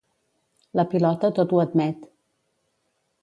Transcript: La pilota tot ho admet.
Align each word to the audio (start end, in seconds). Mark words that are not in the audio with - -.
La 0.79 0.85
pilota 0.93 1.29
tot 1.41 1.53
ho 1.57 1.61
admet. 1.65 2.09